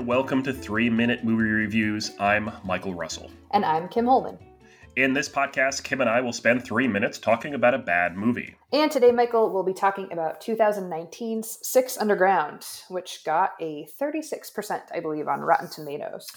and 0.00 0.06
welcome 0.06 0.42
to 0.42 0.50
3 0.50 0.88
Minute 0.88 1.24
Movie 1.24 1.42
Reviews. 1.42 2.12
I'm 2.18 2.50
Michael 2.64 2.94
Russell. 2.94 3.30
And 3.50 3.66
I'm 3.66 3.86
Kim 3.86 4.06
Holman. 4.06 4.38
In 4.96 5.12
this 5.12 5.28
podcast, 5.28 5.84
Kim 5.84 6.00
and 6.00 6.08
I 6.08 6.22
will 6.22 6.32
spend 6.32 6.64
three 6.64 6.88
minutes 6.88 7.18
talking 7.18 7.52
about 7.52 7.74
a 7.74 7.78
bad 7.78 8.16
movie. 8.16 8.54
And 8.72 8.90
today, 8.90 9.12
Michael, 9.12 9.50
will 9.50 9.62
be 9.62 9.74
talking 9.74 10.10
about 10.10 10.40
2019's 10.40 11.58
Six 11.60 11.98
Underground, 11.98 12.66
which 12.88 13.24
got 13.26 13.52
a 13.60 13.88
36%, 14.00 14.80
I 14.90 15.00
believe, 15.00 15.28
on 15.28 15.40
Rotten 15.40 15.68
Tomatoes. 15.68 16.28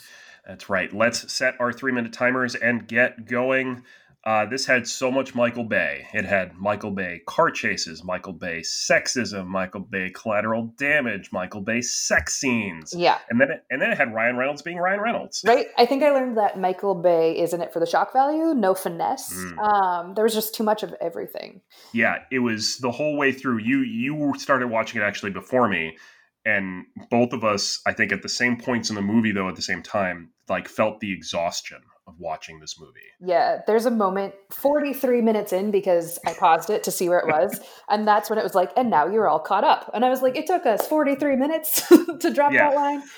That's 0.45 0.69
right. 0.69 0.91
Let's 0.91 1.31
set 1.31 1.55
our 1.61 1.71
three 1.71 1.93
minute 1.93 2.11
timers 2.11 2.55
and 2.55 2.85
get 2.85 3.27
going. 3.27 3.83
Uh, 4.25 4.45
this 4.45 4.65
had 4.65 4.87
so 4.87 5.11
much 5.11 5.35
Michael 5.35 5.65
Bay. 5.65 6.07
It 6.13 6.23
had 6.23 6.55
Michael 6.55 6.91
Bay 6.91 7.21
car 7.27 7.51
chases, 7.51 8.05
Michael 8.05 8.31
Bay 8.31 8.61
sexism, 8.61 9.47
Michael 9.47 9.81
Bay 9.81 10.11
collateral 10.11 10.73
damage, 10.77 11.33
Michael 11.33 11.59
Bay 11.59 11.81
sex 11.81 12.35
scenes. 12.35 12.93
Yeah. 12.95 13.17
And 13.29 13.41
then 13.41 13.51
it, 13.51 13.65
and 13.69 13.81
then 13.81 13.91
it 13.91 13.97
had 13.97 14.13
Ryan 14.13 14.37
Reynolds 14.37 14.61
being 14.61 14.77
Ryan 14.77 15.01
Reynolds. 15.01 15.43
Right. 15.45 15.67
I 15.77 15.85
think 15.85 16.03
I 16.03 16.11
learned 16.11 16.37
that 16.37 16.57
Michael 16.57 16.95
Bay 16.95 17.37
is 17.37 17.53
in 17.53 17.61
it 17.61 17.73
for 17.73 17.81
the 17.81 17.85
shock 17.85 18.13
value, 18.13 18.53
no 18.53 18.73
finesse. 18.73 19.33
Mm. 19.33 19.59
Um, 19.59 20.13
there 20.13 20.23
was 20.23 20.33
just 20.33 20.55
too 20.55 20.63
much 20.63 20.83
of 20.83 20.95
everything. 21.01 21.59
Yeah, 21.91 22.19
it 22.31 22.39
was 22.39 22.77
the 22.77 22.91
whole 22.91 23.17
way 23.17 23.33
through. 23.33 23.59
You 23.59 23.81
you 23.81 24.33
started 24.37 24.67
watching 24.69 25.01
it 25.01 25.03
actually 25.03 25.31
before 25.31 25.67
me, 25.67 25.97
and 26.45 26.85
both 27.09 27.33
of 27.33 27.43
us, 27.43 27.81
I 27.85 27.91
think, 27.91 28.13
at 28.13 28.21
the 28.21 28.29
same 28.29 28.55
points 28.55 28.89
in 28.89 28.95
the 28.95 29.01
movie, 29.01 29.33
though, 29.33 29.49
at 29.49 29.57
the 29.57 29.61
same 29.61 29.83
time, 29.83 30.29
like 30.47 30.69
felt 30.69 31.01
the 31.01 31.11
exhaustion 31.11 31.79
of 32.13 32.19
watching 32.19 32.59
this 32.59 32.79
movie. 32.79 32.99
Yeah, 33.19 33.59
there's 33.67 33.85
a 33.85 33.91
moment 33.91 34.33
43 34.51 35.21
minutes 35.21 35.51
in 35.53 35.71
because 35.71 36.19
I 36.25 36.33
paused 36.33 36.69
it 36.69 36.83
to 36.83 36.91
see 36.91 37.09
where 37.09 37.19
it 37.19 37.27
was. 37.27 37.59
and 37.89 38.07
that's 38.07 38.29
when 38.29 38.39
it 38.39 38.43
was 38.43 38.55
like, 38.55 38.71
and 38.77 38.89
now 38.89 39.07
you're 39.07 39.27
all 39.27 39.39
caught 39.39 39.63
up. 39.63 39.89
And 39.93 40.05
I 40.05 40.09
was 40.09 40.21
like, 40.21 40.35
it 40.35 40.47
took 40.47 40.65
us 40.65 40.87
43 40.87 41.35
minutes 41.35 41.87
to 42.19 42.33
drop 42.33 42.51
Yeah. 42.53 42.69
that 42.69 42.75
line. 42.75 43.03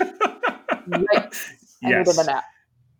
I 0.94 1.30
needed 1.82 2.08
yes. 2.08 2.18
a 2.18 2.24
nap. 2.26 2.44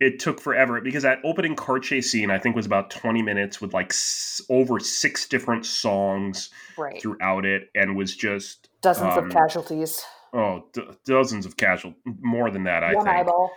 it 0.00 0.18
took 0.20 0.40
forever 0.40 0.80
because 0.80 1.02
that 1.02 1.18
opening 1.24 1.56
car 1.56 1.78
chase 1.78 2.10
scene 2.10 2.30
I 2.30 2.38
think 2.38 2.54
was 2.56 2.66
about 2.66 2.90
20 2.90 3.22
minutes 3.22 3.60
with 3.60 3.72
like 3.72 3.90
s- 3.92 4.40
over 4.50 4.78
six 4.80 5.26
different 5.28 5.64
songs 5.66 6.50
Right. 6.76 7.00
throughout 7.00 7.46
it 7.46 7.70
and 7.74 7.96
was 7.96 8.14
just 8.14 8.68
Dozens 8.82 9.16
um, 9.16 9.26
of 9.26 9.32
casualties. 9.32 10.04
oh 10.34 10.64
d- 10.72 10.82
dozens 11.06 11.46
of 11.46 11.56
casual 11.56 11.94
more 12.20 12.50
than 12.50 12.64
that 12.64 12.82
I 12.84 12.94
One 12.94 13.04
think 13.06 13.16
eyeball. 13.16 13.50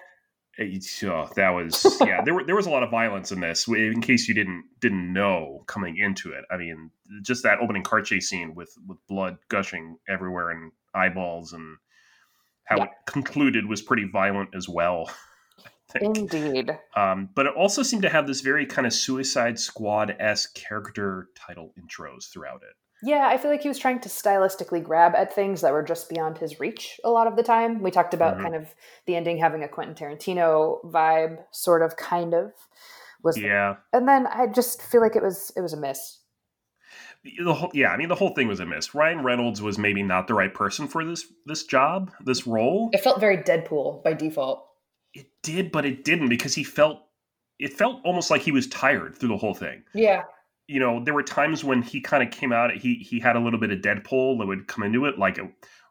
Oh, 0.59 1.29
that 1.35 1.49
was 1.51 1.97
yeah 2.01 2.21
there 2.21 2.33
were 2.33 2.43
there 2.43 2.55
was 2.55 2.65
a 2.65 2.69
lot 2.69 2.83
of 2.83 2.91
violence 2.91 3.31
in 3.31 3.39
this 3.39 3.67
in 3.67 4.01
case 4.01 4.27
you 4.27 4.33
didn't 4.33 4.65
didn't 4.81 5.13
know 5.13 5.63
coming 5.67 5.95
into 5.97 6.31
it 6.31 6.43
I 6.51 6.57
mean 6.57 6.91
just 7.21 7.43
that 7.43 7.59
opening 7.59 7.83
car 7.83 8.01
chase 8.01 8.29
scene 8.29 8.53
with 8.55 8.73
with 8.87 8.97
blood 9.07 9.37
gushing 9.47 9.97
everywhere 10.07 10.49
and 10.51 10.71
eyeballs 10.93 11.53
and 11.53 11.77
how 12.65 12.77
Yeah. 12.77 12.83
it 12.83 12.89
concluded 13.07 13.65
was 13.67 13.81
pretty 13.81 14.03
violent 14.11 14.49
as 14.53 14.67
well. 14.69 15.09
Indeed. 16.01 16.77
Um, 16.95 17.29
but 17.33 17.47
it 17.47 17.55
also 17.55 17.81
seemed 17.81 18.03
to 18.03 18.09
have 18.09 18.27
this 18.27 18.41
very 18.41 18.65
kind 18.67 18.85
of 18.85 18.93
Suicide 18.93 19.57
Squad 19.57 20.15
esque 20.19 20.53
character 20.53 21.29
title 21.35 21.73
intros 21.79 22.31
throughout 22.31 22.61
it. 22.61 22.75
Yeah, 23.01 23.27
I 23.27 23.37
feel 23.37 23.49
like 23.51 23.61
he 23.61 23.67
was 23.69 23.79
trying 23.79 23.99
to 24.01 24.09
stylistically 24.09 24.83
grab 24.83 25.15
at 25.15 25.33
things 25.33 25.61
that 25.61 25.71
were 25.71 25.83
just 25.83 26.09
beyond 26.09 26.37
his 26.37 26.59
reach 26.59 26.99
a 27.03 27.09
lot 27.09 27.27
of 27.27 27.35
the 27.35 27.43
time. 27.43 27.81
We 27.81 27.91
talked 27.91 28.13
about 28.13 28.37
Mhm. 28.37 28.41
kind 28.41 28.55
of 28.55 28.75
the 29.05 29.15
ending 29.15 29.37
having 29.37 29.63
a 29.63 29.67
Quentin 29.69 29.95
Tarantino 29.95 30.83
vibe, 30.85 31.43
sort 31.51 31.81
of, 31.81 31.95
kind 31.97 32.33
of. 32.33 32.51
Was 33.23 33.37
Yeah, 33.37 33.75
and 33.93 34.07
then 34.07 34.27
I 34.27 34.47
just 34.47 34.81
feel 34.81 35.01
like 35.01 35.15
it 35.15 35.23
was 35.23 35.51
it 35.57 35.61
was 35.61 35.73
a 35.73 35.77
miss. 35.77 36.17
the 37.45 37.53
whole 37.53 37.69
yeah. 37.73 37.91
I 37.91 37.97
mean, 37.97 38.07
the 38.07 38.15
whole 38.15 38.33
thing 38.33 38.47
was 38.47 38.61
a 38.61 38.65
miss. 38.65 38.95
Ryan 38.95 39.23
Reynolds 39.23 39.61
was 39.61 39.77
maybe 39.77 40.01
not 40.03 40.27
the 40.27 40.33
right 40.33 40.53
person 40.53 40.87
for 40.87 41.03
this 41.03 41.25
this 41.45 41.63
job, 41.65 42.11
this 42.23 42.47
role. 42.47 42.89
It 42.93 43.01
felt 43.03 43.19
very 43.19 43.37
Deadpool 43.37 44.03
by 44.03 44.13
default. 44.13 44.65
It 45.13 45.27
did, 45.43 45.71
but 45.71 45.85
it 45.85 46.05
didn't 46.05 46.29
because 46.29 46.55
he 46.55 46.63
felt 46.63 47.01
it 47.59 47.73
felt 47.73 47.99
almost 48.05 48.31
like 48.31 48.41
he 48.41 48.53
was 48.53 48.67
tired 48.67 49.15
through 49.15 49.29
the 49.29 49.37
whole 49.37 49.53
thing. 49.53 49.83
Yeah. 49.93 50.23
You 50.69 50.79
know, 50.79 51.03
there 51.03 51.15
were 51.15 51.23
times 51.23 51.63
when 51.63 51.81
he 51.81 51.99
kind 51.99 52.21
of 52.21 52.29
came 52.29 52.53
out. 52.53 52.71
He 52.75 52.95
he 52.95 53.19
had 53.19 53.35
a 53.35 53.39
little 53.39 53.59
bit 53.59 53.71
of 53.71 53.79
Deadpool 53.79 54.37
that 54.37 54.45
would 54.45 54.67
come 54.67 54.83
into 54.83 55.05
it. 55.05 55.17
Like 55.17 55.39
at 55.39 55.45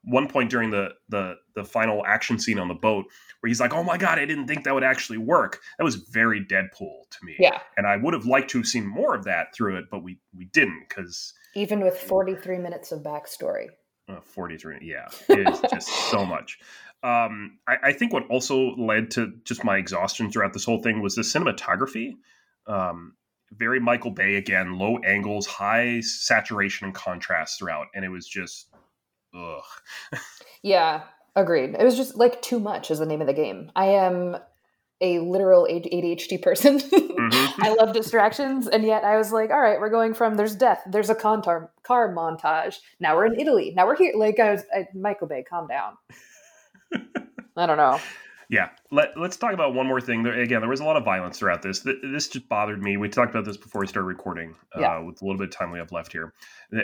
one 0.05 0.29
point 0.29 0.51
during 0.51 0.71
the 0.71 0.91
the 1.09 1.35
the 1.57 1.65
final 1.65 2.07
action 2.07 2.39
scene 2.39 2.61
on 2.61 2.69
the 2.69 2.75
boat, 2.75 3.07
where 3.41 3.49
he's 3.49 3.59
like, 3.61 3.75
"Oh 3.75 3.83
my 3.83 3.99
god, 3.99 4.21
I 4.21 4.25
didn't 4.25 4.47
think 4.47 4.63
that 4.65 4.73
would 4.75 4.85
actually 4.85 5.19
work." 5.19 5.61
That 5.79 5.85
was 5.85 5.97
very 5.97 6.45
Deadpool 6.45 7.11
to 7.11 7.25
me. 7.25 7.35
Yeah. 7.41 7.59
and 7.77 7.89
I 7.89 7.97
would 7.97 8.15
have 8.15 8.25
liked 8.25 8.51
to 8.51 8.59
have 8.59 8.69
seen 8.69 8.87
more 8.87 9.17
of 9.17 9.25
that 9.25 9.53
through 9.53 9.79
it, 9.79 9.87
but 9.91 10.05
we 10.05 10.21
we 10.33 10.45
didn't 10.45 10.85
because 10.89 11.35
Even 11.57 11.81
with 11.81 11.99
43 11.99 12.59
minutes 12.59 12.93
of 12.93 13.03
backstory. 13.03 13.67
uh, 14.09 14.21
43 14.21 14.79
yeah 14.83 15.09
it 15.29 15.49
is 15.49 15.61
just 15.73 15.89
so 16.11 16.25
much 16.35 16.59
um 17.03 17.59
I, 17.67 17.77
I 17.89 17.93
think 17.93 18.13
what 18.13 18.27
also 18.31 18.77
led 18.77 19.11
to 19.13 19.33
just 19.45 19.65
my 19.65 19.77
exhaustion 19.77 20.31
throughout 20.31 20.53
this 20.53 20.65
whole 20.65 20.81
thing 20.83 21.03
was 21.03 21.15
the 21.17 21.23
cinematography 21.23 22.13
um 22.69 23.15
very 23.57 23.81
michael 23.81 24.11
bay 24.11 24.37
again 24.37 24.79
low 24.79 24.99
angles 24.99 25.47
high 25.47 26.01
saturation 26.01 26.87
and 26.87 26.95
contrast 26.95 27.59
throughout 27.59 27.87
and 27.95 28.05
it 28.05 28.09
was 28.11 28.27
just 28.27 28.69
ugh 29.35 29.65
Yeah, 30.63 31.03
agreed. 31.37 31.77
It 31.79 31.85
was 31.85 31.97
just 31.97 32.17
like 32.17 32.43
too 32.43 32.59
much 32.59 32.91
is 32.91 32.99
the 32.99 33.07
name 33.07 33.21
of 33.21 33.27
the 33.27 33.33
game. 33.33 33.71
I 33.77 33.87
am 33.87 34.37
a 35.01 35.21
literal 35.21 35.69
ADHD 35.71 36.43
person. 36.43 36.81
Mhm. 36.81 37.53
I 37.63 37.75
love 37.75 37.93
distractions, 37.93 38.67
and 38.67 38.85
yet 38.85 39.05
I 39.05 39.17
was 39.17 39.33
like, 39.33 39.51
all 39.51 39.61
right, 39.61 39.79
we're 39.79 39.91
going 39.91 40.15
from 40.15 40.37
there's 40.37 40.57
death, 40.57 40.83
there's 40.91 41.11
a 41.11 41.15
car, 41.15 41.71
car 41.85 42.15
montage. 42.15 42.79
Now 42.99 43.17
we're 43.17 43.27
in 43.27 43.39
Italy. 43.39 43.73
Now 43.77 43.87
we're 43.87 43.97
here. 43.97 44.15
Like 44.17 44.41
I 44.41 44.53
was, 44.53 44.63
I, 44.75 44.89
Michael 44.95 45.29
Bay, 45.29 45.45
calm 45.49 45.69
down. 45.69 45.95
I 47.57 47.67
don't 47.67 47.77
know. 47.77 48.01
Yeah. 48.51 48.71
Let, 48.91 49.19
let's 49.19 49.37
talk 49.37 49.53
about 49.53 49.75
one 49.75 49.87
more 49.87 50.01
thing. 50.01 50.23
There, 50.23 50.33
again 50.41 50.61
there 50.61 50.71
was 50.71 50.81
a 50.81 50.85
lot 50.85 50.97
of 50.97 51.05
violence 51.05 51.39
throughout 51.39 51.63
this. 51.63 51.81
Th- 51.81 51.99
this 52.03 52.29
just 52.29 52.49
bothered 52.49 52.83
me. 52.83 52.97
We 52.97 53.09
talked 53.09 53.31
about 53.31 53.45
this 53.45 53.57
before 53.57 53.81
we 53.83 53.87
started 53.87 54.07
recording 54.07 54.55
uh, 54.77 54.81
Yeah. 54.81 54.99
with 55.01 55.21
a 55.21 55.25
little 55.25 55.39
bit 55.39 55.49
of 55.49 55.55
time 55.55 55.71
we 55.71 55.79
have 55.79 55.93
left 55.93 56.13
here. 56.13 56.33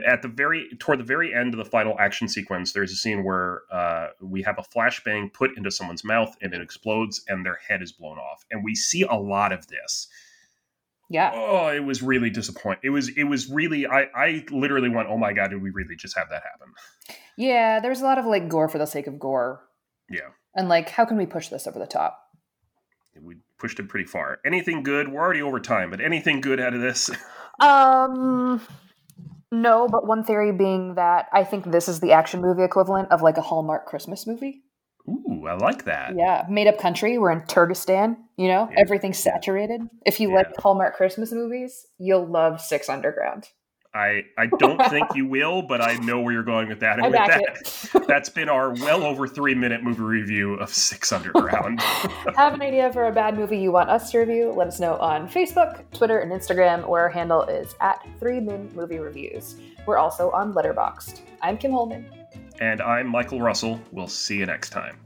At 0.07 0.23
the 0.23 0.29
very 0.29 0.69
toward 0.79 0.99
the 1.01 1.05
very 1.05 1.33
end 1.35 1.55
of 1.55 1.59
the 1.59 1.65
final 1.65 1.99
action 1.99 2.29
sequence 2.29 2.73
there's 2.73 2.93
a 2.93 2.97
scene 2.97 3.25
where 3.25 3.63
uh, 3.73 4.09
we 4.21 4.43
have 4.43 4.59
a 4.59 4.63
flashbang 4.63 5.33
put 5.33 5.57
into 5.57 5.71
someone's 5.71 6.05
mouth 6.05 6.37
and 6.43 6.53
it 6.53 6.61
explodes 6.61 7.23
and 7.29 7.45
their 7.47 7.59
head 7.67 7.83
is 7.83 7.93
blown 7.93 8.19
off. 8.19 8.45
And 8.51 8.63
we 8.65 8.75
see 8.75 9.03
a 9.03 9.15
lot 9.15 9.53
of 9.53 9.67
this. 9.69 10.09
Yeah, 11.11 11.33
oh 11.35 11.69
it 11.69 11.85
was 11.85 12.03
really 12.03 12.31
disappointing 12.31 12.81
it 12.83 12.89
was 12.91 13.11
it 13.11 13.25
was 13.25 13.51
really 13.51 13.87
i 13.87 14.07
i 14.17 14.45
literally 14.51 14.89
went 14.89 15.07
oh 15.11 15.19
my 15.19 15.35
god 15.35 15.49
did 15.51 15.61
we 15.63 15.69
really 15.71 15.97
just 15.97 16.17
have 16.17 16.31
that 16.31 16.43
happen? 16.43 16.73
Yeah. 17.37 17.79
there 17.81 17.91
was 17.91 18.01
a 18.01 18.05
lot 18.05 18.17
of 18.17 18.25
like 18.25 18.49
gore 18.49 18.71
for 18.71 18.79
the 18.79 18.87
sake 18.87 19.07
of 19.07 19.19
gore, 19.19 19.61
yeah 20.09 20.31
and 20.55 20.69
like, 20.69 20.89
how 20.91 21.05
can 21.05 21.17
we 21.17 21.27
push 21.27 21.49
this 21.49 21.67
over 21.67 21.79
the 21.79 21.87
top? 21.87 22.21
we 23.23 23.37
pushed 23.59 23.79
it 23.79 23.89
pretty 23.89 24.05
far 24.05 24.41
anything 24.45 24.83
good 24.83 25.07
we're 25.09 25.21
already 25.21 25.41
over 25.41 25.61
time 25.61 25.89
but 25.89 26.01
anything 26.01 26.41
good 26.41 26.59
out 26.59 26.75
of 26.75 26.81
this 26.81 27.09
Um, 27.61 28.61
no, 29.53 29.87
but 29.87 30.05
one 30.07 30.25
theory 30.25 30.51
being 30.51 30.97
that 30.97 31.29
I 31.33 31.45
think 31.45 31.71
this 31.71 31.89
is 31.89 32.01
the 32.01 32.11
action 32.11 32.41
movie 32.41 32.65
equivalent 32.65 33.13
of 33.13 33.23
like 33.23 33.37
a 33.37 33.41
Hallmark 33.43 33.87
Christmas 33.87 34.27
movie. 34.27 34.65
ooh 35.09 35.47
i 35.47 35.55
like 35.55 35.85
that 35.85 36.15
Yeah, 36.17 36.45
made 36.51 36.67
up 36.67 36.79
country. 36.79 37.17
We're 37.19 37.31
in 37.31 37.43
Turgistan. 37.43 38.17
You 38.37 38.49
know, 38.49 38.69
Yeah. 38.73 38.81
everything's 38.81 39.19
saturated. 39.21 39.83
If 40.05 40.19
you 40.19 40.35
like 40.35 40.49
Hallmark 40.59 40.97
Christmas 40.97 41.31
movies, 41.31 41.87
you'll 41.99 42.27
love 42.27 42.61
Six 42.61 42.89
Underground. 42.89 43.51
I, 43.95 44.25
I 44.37 44.47
don't 44.47 44.85
think 44.91 45.07
you 45.15 45.25
will, 45.27 45.63
but 45.63 45.81
I 45.81 45.95
know 45.99 46.21
where 46.21 46.33
you're 46.33 46.43
going 46.43 46.69
with 46.69 46.81
that. 46.81 46.99
And 47.05 47.15
I 47.15 47.27
with 47.27 47.93
that, 47.93 48.07
that's 48.09 48.29
been 48.29 48.49
our 48.49 48.73
well 48.73 49.05
over 49.05 49.29
three 49.29 49.55
minute 49.55 49.85
movie 49.85 50.03
review 50.03 50.55
of 50.55 50.69
Six 50.75 51.13
Underground. 51.13 51.81
Have 52.37 52.55
an 52.55 52.63
idea 52.63 52.93
for 52.93 53.07
a 53.07 53.13
bad 53.13 53.37
movie 53.37 53.59
you 53.59 53.71
want 53.71 53.91
us 53.91 54.11
to 54.11 54.19
review? 54.19 54.53
Let 54.53 54.67
us 54.67 54.81
know 54.81 54.97
on 54.97 55.29
Facebook, 55.29 55.85
Twitter, 55.93 56.19
and 56.19 56.33
Instagram, 56.33 56.89
where 56.89 57.03
our 57.03 57.09
handle 57.09 57.43
is 57.45 57.75
at 57.81 58.05
Three 58.19 58.41
Min 58.41 58.69
Movie 58.75 58.99
Reviews. 58.99 59.57
We're 59.87 59.99
also 59.99 60.31
on 60.33 60.53
Letterboxd. 60.55 61.21
I'm 61.43 61.57
Kim 61.57 61.71
Holman. 61.71 62.05
and 62.61 62.81
I'm 62.83 63.07
Michael 63.07 63.41
Russell. 63.41 63.81
We'll 63.93 64.09
see 64.09 64.39
you 64.39 64.47
next 64.47 64.71
time. 64.71 64.99